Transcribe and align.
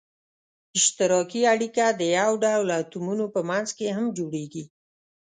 اشتراکي 0.77 1.41
اړیکه 1.53 1.85
د 1.99 2.01
یو 2.17 2.31
ډول 2.43 2.67
اتومونو 2.79 3.25
په 3.33 3.41
منځ 3.49 3.67
کې 3.77 3.87
هم 3.97 4.05
جوړیږي. 4.17 4.63